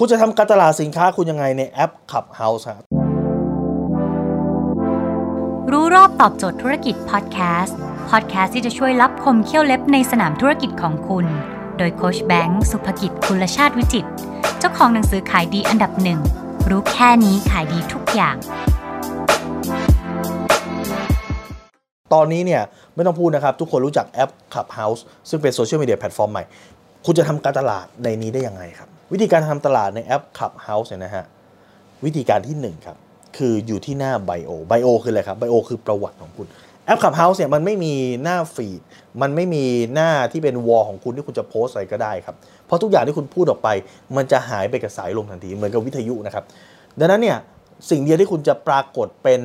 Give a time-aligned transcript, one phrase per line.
[0.00, 2.82] คุณจะทำการตลาดสินค้าคุณยังไงในแอป Clubhouse ครับ
[5.72, 7.76] รู้รอบตอบโจทย์ธุรกิจพอดแคสต์
[8.10, 11.26] พอดแคสต์ที่จะช่วยรับคมเขี้ยวเล็บในสนามธุรกิจของคุณ
[11.78, 14.10] โดยโคชแบงค์สุภกิจคุลชาติวิจิตร
[14.58, 16.20] เจ้าของหนังสือขายดีอันดับหนึ่ง
[16.70, 18.36] รู้แค่นี้ขายดีทุกอย่าง
[22.14, 22.62] ตอนนี้เนี่ย
[22.94, 26.44] ไม่ต้องพูดนะครับ ทุกคนรู้จักแอป Clubhouse ซึ่งเป็น social media platform ใหม่
[27.06, 31.24] คุณจะทำการตลาดในนี้ได้ยังไงครับ วิธีการทำตลาดในแอป Clubhouse เนี่ยนะฮะ
[32.04, 32.96] วิธีการที่1ครับ
[33.36, 36.46] คืออยู่ที่หน้า bio bio คืออะไรครับ bio คือประวัติของคุณ
[36.86, 38.80] แอป Clubhouse เนี่ยมันไม่มีหน้า feed
[39.22, 43.68] มันไม่มีหน้าที่เป็น wall ของคุณที่คุณจะโพสอะไรก็ได้ครับ เพราะทุกอย่างที่คุณพูดออกไป
[44.16, 46.44] มันจะหายไปกับสายลมทันที เหมือนกับวิทยุนะครับ
[46.98, 47.38] ดังนั้นเนี่ย
[47.90, 49.42] สิ่งเดียวที่คุณจะปรากฏเป็น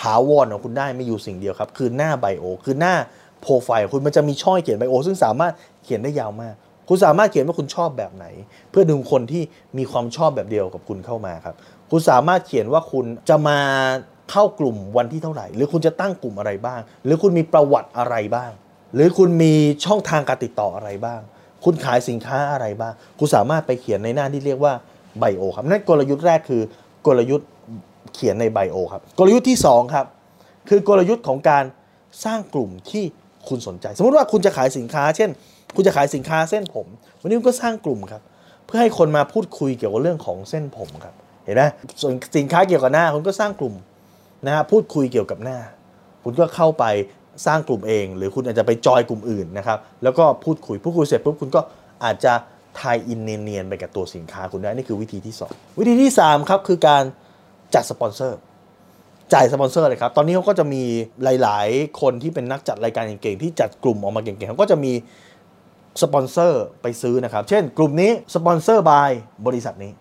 [0.00, 2.94] ถาวรของคุณได้มีอยู่สิ่งเดียวครับ คือหน้า bio คือหน้า
[3.40, 5.52] โปรไฟล์ของคุณมันจะมีช่อยเขียนไบโอ ซึ่งสามารถ
[5.84, 6.54] เขียนได้ยาวมาก
[6.88, 8.26] คุณสามารถเขียนว่าคุณชอบแบบไหน
[8.70, 9.42] เพื่อดึงคนที่
[9.78, 11.54] มีความชอบแบบเดียวกับคุณเข้ามาครับ
[11.90, 13.58] คุณสามารถเขียนว่าคุณจะมา
[14.30, 18.50] เข้ากลุ่มวันที่เท่าไหร่ หรือคุณจะตั้งกลุ่มอะไรบ้าง หรือคุณมีประวัติอะไรบ้าง
[18.94, 19.52] หรือคุณมี
[19.84, 21.20] ช่องทางการติดต่ออะไรบ้าง
[21.64, 24.72] คุณขายสินค้าอะไรบ้าง คุณสามารถไปเขียนในหน้าที่เรียกว่า
[25.18, 26.62] ไบโอครับนั่นกลยุทธ์แรกคือ
[27.06, 27.48] กลยุทธ์
[28.14, 30.06] เขียนในไบโอครับ กลยุทธ์ที่สองครับ
[30.68, 31.64] คือกลยุทธ์ของการ
[32.24, 33.04] สร้างกลุ่มที่
[33.48, 35.30] คุณสนใจ สมมติว่าคุณจะขายสินค้า เช่น
[35.76, 36.86] คุณจะขายสินค้าเส้นผม
[37.20, 38.22] วันนี้คุณก็สร้างกลุ่มครับ
[38.66, 41.14] เพื่อให้คนมาพูดคุยเกี่ยวกับเรื่องของเส้นผมครับ
[41.44, 41.62] เห็นไหม
[42.00, 43.74] ส่วนสินค้าเกี่ยวกับหน้าคุณก็สร้างกลุ่ม
[44.46, 45.58] นะฮะพูดคุยเกี่ยวกับหน้า
[46.24, 46.84] คุณก็เข้าไป
[47.46, 51.60] สร้างกลุ่มเอง หรือคุณอาจจะไปจอยกลุ่มอื่นนะครับ แล้วก็พูดคุยพูดคุยเสร็จปุ๊บคุณก็
[52.04, 52.32] อาจจะ
[52.80, 57.02] ทายอินเนียนๆไปกับตัวสินค้าคุณได้นี่คือวิธีที่ 2 วิธีที่3ครับคือการ
[57.74, 58.38] จัดสปอนเซอร์
[59.32, 60.82] จ่ายสปอนเซอร์เลยครับ ตอนนี้เขาก็จะมี
[61.42, 64.92] หลาย ๆ คนที่เป็นนักจัดรายการเก่งๆ ที่จัดกลุ่มออกมาเก่งๆเขาก็จะมี
[66.02, 69.10] สปอนเซอร์ไปซื้อนะครับ เช่น กลุ่มนี้ sponsor by
[69.46, 69.92] บริษัทนี้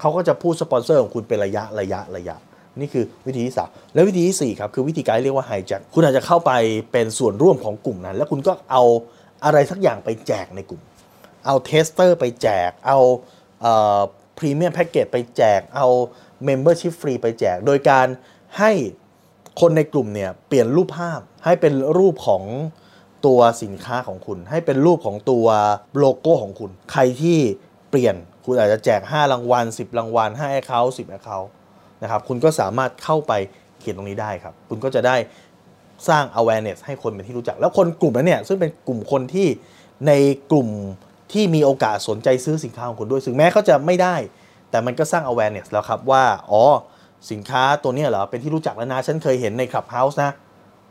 [0.00, 2.36] เขาก็จะพูดสปอนเซอร์ของคุณเป็นระยะระยะระยะ
[2.80, 6.52] นี่คือวิธีที่สามและวิธีที่สี่ครับ คือวิธีการเรียกว่า hijack คุณอาจจะเข้าไป
[6.92, 8.82] เป็นส่วนร่วมของกลุ่มนั้น แล้วคุณก็เอา
[9.44, 10.82] อะไรสักอย่างไปแจกในกลุ่ม
[11.46, 12.98] เอา tester ไปแจก เอา
[14.38, 15.86] premium package ไปแจก เอา
[16.44, 18.06] membership ฟรีไปแจก โดยการ
[18.58, 18.70] ให้
[19.60, 22.42] คนในกลุ่มเนี่ยเปลี่ยนรูปภาพให้เป็นรูปของ
[23.26, 25.46] ตัวสินค้าของคุณ ให้เป็นรูปของตัว
[25.98, 27.38] โลโก้ของคุณ ใครที่
[27.90, 31.48] เปลี่ยนคุณอาจจะแจก 5 รางวัล 10 รางวัล5 account 10 account
[32.02, 33.32] นะครับคุณก็สามารถเข้าไป
[33.80, 35.16] เขียนตรงนี้ได้ครับ คุณก็จะได้
[36.08, 39.48] สร้าง awareness ให้คนเป็นที่รู้จัก แล้วคนกลุ่มนั้นเนี่ยซึ่งเป็นกลุ่มคนที่
[40.06, 40.12] ใน
[40.50, 40.68] กลุ่ม
[41.32, 44.16] ที่มีโอกาสสนใจซื้อสินค้าของคุณด้วย ถึงแม้เขาจะไม่ได้
[44.70, 46.62] แต่มันก็สร้าง awareness แล้วครับว่า อ๋อ
[47.30, 50.30] สินค้าตัวนี้เหรอเป็นที่รู้จักแล้วนะฉันเคยเห็นใน Clubhouse นะ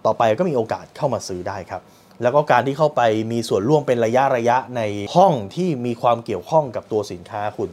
[0.05, 1.81] ต่อไปก็มีโอกาสเข้ามาซื้อได้ครับ
[2.21, 3.01] แล้วก็การที่เข้าไป
[3.31, 4.81] มีส่วนร่วมเป็นระยะระยะใน
[5.15, 7.69] ห้องที่มีความเกี่ยวข้องกับตัวสินค้าคุณ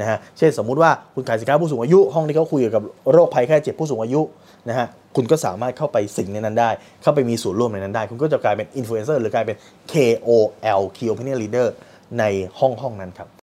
[0.00, 4.20] นะฮะเช่นสมมุติว่าคุณขายสินค้าผู้สูงอายุ ห้องที่เขาคุยเกี่ยวกับโรคภัยแค่เจ็บผู้สูงอายุ
[4.68, 6.70] นะฮะคุณก็สามารถเข้าไปสิงในนั้นได้
[7.02, 9.56] เข้าไปมีส่วนร่วมในนั้นได้ คุณก็จะกลายเป็นอินฟลูเอนเซอร์หรือกลายเป็น
[9.92, 11.68] KOL Key Opinion Leader
[12.18, 12.24] ใน
[12.58, 13.28] ห้องห้องนั้นครับ